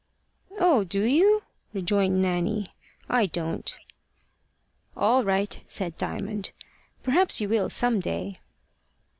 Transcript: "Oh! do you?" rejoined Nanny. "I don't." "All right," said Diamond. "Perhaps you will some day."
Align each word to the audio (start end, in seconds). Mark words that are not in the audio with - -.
"Oh! 0.59 0.83
do 0.83 1.03
you?" 1.03 1.43
rejoined 1.73 2.23
Nanny. 2.23 2.73
"I 3.07 3.27
don't." 3.27 3.77
"All 4.97 5.23
right," 5.23 5.59
said 5.67 5.95
Diamond. 5.95 6.53
"Perhaps 7.03 7.39
you 7.39 7.47
will 7.47 7.69
some 7.69 7.99
day." 7.99 8.39